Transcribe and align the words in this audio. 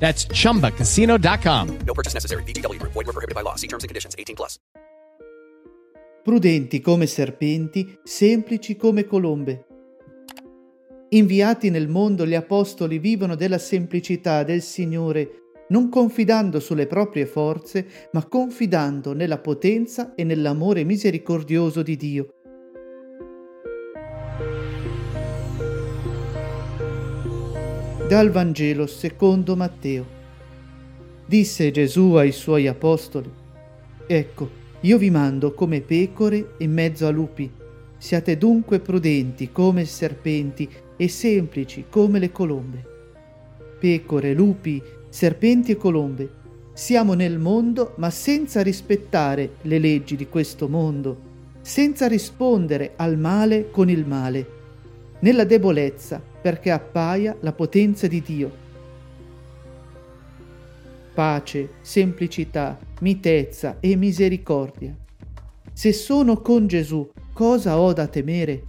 That's 0.00 0.26
chumbacasino.com. 0.26 1.76
No 1.86 1.94
purchase 1.94 2.14
necessary. 2.14 2.42
Group. 2.42 2.92
Void 2.92 3.06
were 3.06 3.12
prohibited 3.12 3.36
by 3.36 3.42
law. 3.42 3.54
See 3.54 3.68
terms 3.68 3.84
and 3.84 3.88
conditions. 3.88 4.14
18 4.18 4.34
plus. 4.34 4.58
Prudenti 6.22 6.80
come 6.80 7.06
serpenti, 7.06 7.98
semplici 8.04 8.76
come 8.76 9.04
colombe. 9.04 9.66
Inviati 11.10 11.70
nel 11.70 11.88
mondo, 11.88 12.26
gli 12.26 12.34
apostoli 12.34 12.98
vivono 12.98 13.34
della 13.34 13.58
semplicità 13.58 14.42
del 14.44 14.62
Signore, 14.62 15.54
non 15.70 15.88
confidando 15.88 16.60
sulle 16.60 16.86
proprie 16.86 17.26
forze, 17.26 18.08
ma 18.12 18.26
confidando 18.26 19.12
nella 19.12 19.38
potenza 19.38 20.14
e 20.14 20.24
nell'amore 20.24 20.84
misericordioso 20.84 21.82
di 21.82 21.96
Dio. 21.96 22.34
Dal 28.10 28.30
Vangelo 28.30 28.88
secondo 28.88 29.54
Matteo. 29.54 30.04
Disse 31.26 31.70
Gesù 31.70 32.14
ai 32.14 32.32
suoi 32.32 32.66
apostoli, 32.66 33.30
Ecco, 34.04 34.50
io 34.80 34.98
vi 34.98 35.10
mando 35.10 35.54
come 35.54 35.80
pecore 35.80 36.54
in 36.58 36.72
mezzo 36.72 37.06
a 37.06 37.10
lupi. 37.10 37.48
Siate 37.96 38.36
dunque 38.36 38.80
prudenti 38.80 39.52
come 39.52 39.84
serpenti 39.84 40.68
e 40.96 41.06
semplici 41.06 41.84
come 41.88 42.18
le 42.18 42.32
colombe. 42.32 42.84
Pecore, 43.78 44.34
lupi, 44.34 44.82
serpenti 45.08 45.70
e 45.70 45.76
colombe. 45.76 46.28
Siamo 46.72 47.14
nel 47.14 47.38
mondo, 47.38 47.94
ma 47.98 48.10
senza 48.10 48.60
rispettare 48.60 49.52
le 49.62 49.78
leggi 49.78 50.16
di 50.16 50.26
questo 50.26 50.68
mondo, 50.68 51.20
senza 51.60 52.08
rispondere 52.08 52.94
al 52.96 53.16
male 53.16 53.70
con 53.70 53.88
il 53.88 54.04
male, 54.04 54.58
nella 55.20 55.44
debolezza 55.44 56.20
perché 56.40 56.70
appaia 56.70 57.36
la 57.40 57.52
potenza 57.52 58.06
di 58.06 58.22
Dio. 58.22 58.68
Pace, 61.14 61.70
semplicità, 61.80 62.78
mitezza 63.00 63.76
e 63.80 63.96
misericordia. 63.96 64.96
Se 65.72 65.92
sono 65.92 66.40
con 66.40 66.66
Gesù, 66.66 67.10
cosa 67.32 67.78
ho 67.78 67.92
da 67.92 68.06
temere? 68.06 68.64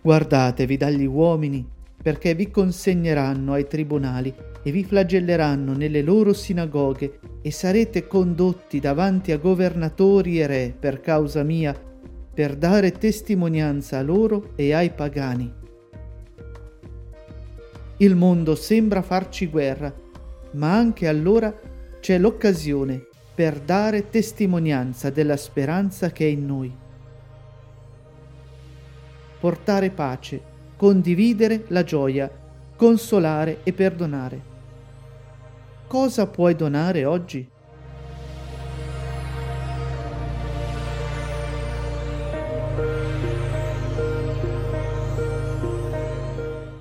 Guardatevi 0.00 0.76
dagli 0.76 1.04
uomini, 1.04 1.66
perché 2.00 2.34
vi 2.34 2.50
consegneranno 2.50 3.52
ai 3.52 3.66
tribunali 3.66 4.32
e 4.62 4.70
vi 4.70 4.84
flagelleranno 4.84 5.72
nelle 5.72 6.02
loro 6.02 6.32
sinagoghe 6.32 7.18
e 7.42 7.50
sarete 7.50 8.06
condotti 8.06 8.80
davanti 8.80 9.32
a 9.32 9.38
governatori 9.38 10.40
e 10.40 10.46
re 10.46 10.74
per 10.78 11.00
causa 11.00 11.42
mia, 11.42 11.74
per 12.34 12.56
dare 12.56 12.92
testimonianza 12.92 13.98
a 13.98 14.02
loro 14.02 14.52
e 14.54 14.72
ai 14.72 14.90
pagani. 14.90 15.52
Il 17.98 18.14
mondo 18.14 18.54
sembra 18.54 19.02
farci 19.02 19.48
guerra, 19.48 19.92
ma 20.52 20.72
anche 20.76 21.08
allora 21.08 21.52
c'è 21.98 22.16
l'occasione 22.16 23.06
per 23.34 23.58
dare 23.60 24.08
testimonianza 24.08 25.10
della 25.10 25.36
speranza 25.36 26.10
che 26.10 26.26
è 26.26 26.28
in 26.28 26.46
noi. 26.46 26.72
Portare 29.40 29.90
pace, 29.90 30.40
condividere 30.78 31.64
la 31.70 31.82
gioia, 31.82 32.30
consolare 32.76 33.62
e 33.64 33.72
perdonare. 33.72 34.40
Cosa 35.88 36.28
puoi 36.28 36.54
donare 36.54 37.04
oggi? 37.04 37.48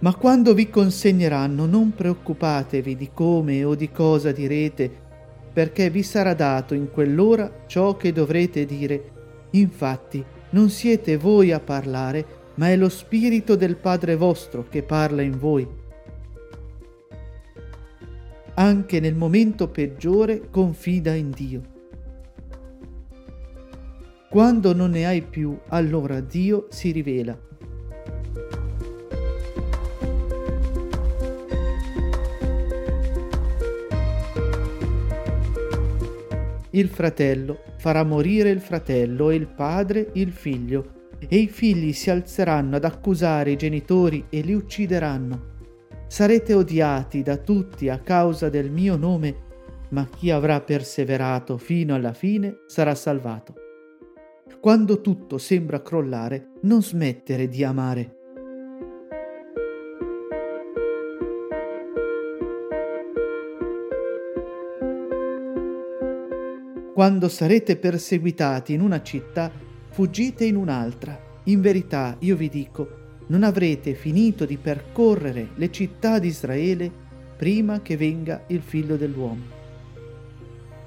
Ma 0.00 0.14
quando 0.14 0.52
vi 0.52 0.68
consegneranno 0.68 1.64
non 1.64 1.94
preoccupatevi 1.94 2.96
di 2.96 3.10
come 3.14 3.64
o 3.64 3.74
di 3.74 3.90
cosa 3.90 4.30
direte, 4.30 4.90
perché 5.54 5.88
vi 5.88 6.02
sarà 6.02 6.34
dato 6.34 6.74
in 6.74 6.90
quell'ora 6.90 7.64
ciò 7.66 7.96
che 7.96 8.12
dovrete 8.12 8.66
dire. 8.66 9.10
Infatti, 9.52 10.22
non 10.50 10.68
siete 10.68 11.16
voi 11.16 11.50
a 11.50 11.60
parlare, 11.60 12.44
ma 12.56 12.68
è 12.68 12.76
lo 12.76 12.88
Spirito 12.88 13.56
del 13.56 13.76
Padre 13.76 14.16
vostro 14.16 14.66
che 14.68 14.82
parla 14.82 15.22
in 15.22 15.38
voi. 15.38 15.66
Anche 18.54 19.00
nel 19.00 19.14
momento 19.14 19.68
peggiore 19.68 20.48
confida 20.50 21.14
in 21.14 21.30
Dio. 21.30 21.62
Quando 24.28 24.74
non 24.74 24.90
ne 24.90 25.06
hai 25.06 25.22
più, 25.22 25.56
allora 25.68 26.20
Dio 26.20 26.66
si 26.70 26.90
rivela. 26.90 27.38
Il 36.70 36.88
fratello 36.88 37.62
farà 37.78 38.04
morire 38.04 38.50
il 38.50 38.60
fratello 38.60 39.30
e 39.30 39.36
il 39.36 39.46
padre 39.46 40.10
il 40.14 40.30
figlio, 40.32 40.95
e 41.28 41.36
i 41.36 41.48
figli 41.48 41.92
si 41.92 42.10
alzeranno 42.10 42.76
ad 42.76 42.84
accusare 42.84 43.52
i 43.52 43.56
genitori 43.56 44.26
e 44.28 44.40
li 44.40 44.54
uccideranno. 44.54 45.54
Sarete 46.06 46.54
odiati 46.54 47.22
da 47.22 47.36
tutti 47.36 47.88
a 47.88 47.98
causa 47.98 48.48
del 48.48 48.70
mio 48.70 48.96
nome, 48.96 49.44
ma 49.90 50.06
chi 50.06 50.30
avrà 50.30 50.60
perseverato 50.60 51.56
fino 51.58 51.94
alla 51.94 52.12
fine 52.12 52.58
sarà 52.66 52.94
salvato. 52.94 53.54
Quando 54.60 55.00
tutto 55.00 55.38
sembra 55.38 55.82
crollare, 55.82 56.52
non 56.62 56.82
smettere 56.82 57.48
di 57.48 57.62
amare. 57.64 58.14
Quando 66.96 67.28
sarete 67.28 67.76
perseguitati 67.76 68.72
in 68.72 68.80
una 68.80 69.02
città, 69.02 69.52
fuggite 69.96 70.44
in 70.44 70.56
un'altra. 70.56 71.18
In 71.44 71.62
verità, 71.62 72.16
io 72.18 72.36
vi 72.36 72.50
dico, 72.50 73.14
non 73.28 73.42
avrete 73.42 73.94
finito 73.94 74.44
di 74.44 74.58
percorrere 74.58 75.52
le 75.54 75.70
città 75.70 76.18
di 76.18 76.28
Israele 76.28 76.92
prima 77.34 77.80
che 77.80 77.96
venga 77.96 78.44
il 78.48 78.60
figlio 78.60 78.98
dell'uomo. 78.98 79.42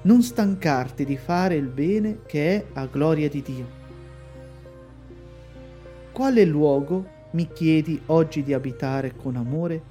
Non 0.02 0.22
stancarti 0.22 1.04
di 1.04 1.16
fare 1.16 1.56
il 1.56 1.66
bene 1.66 2.20
che 2.24 2.54
è 2.54 2.64
a 2.74 2.86
gloria 2.86 3.28
di 3.28 3.42
Dio. 3.42 3.66
Quale 6.12 6.44
luogo 6.44 7.04
mi 7.32 7.48
chiedi 7.52 8.00
oggi 8.06 8.44
di 8.44 8.52
abitare 8.52 9.16
con 9.16 9.34
amore? 9.34 9.82